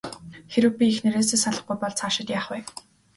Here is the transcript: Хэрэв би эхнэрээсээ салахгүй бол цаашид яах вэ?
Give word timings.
Хэрэв 0.51 0.73
би 0.77 0.85
эхнэрээсээ 0.91 1.39
салахгүй 1.41 1.75
бол 1.79 1.93
цаашид 1.99 2.27
яах 2.37 2.47
вэ? 2.51 2.59